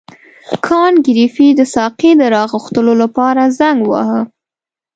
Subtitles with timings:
[0.65, 4.21] کانت ګریفي د ساقي د راغوښتلو لپاره زنګ وواهه.